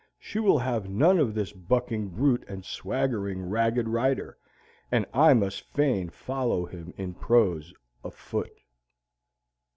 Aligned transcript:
She 0.17 0.39
will 0.39 0.57
have 0.57 0.89
none 0.89 1.19
of 1.19 1.35
this 1.35 1.53
bucking 1.53 2.07
brute 2.07 2.43
and 2.47 2.65
swaggering, 2.65 3.39
ragged 3.47 3.87
rider, 3.87 4.35
and 4.91 5.05
I 5.13 5.35
must 5.35 5.61
fain 5.61 6.09
follow 6.09 6.65
him 6.65 6.91
in 6.97 7.13
prose, 7.13 7.71
afoot! 8.03 8.51